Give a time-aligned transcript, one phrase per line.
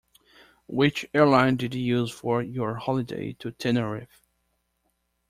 [0.65, 4.25] Which airline did you use for your holiday to Tenerife?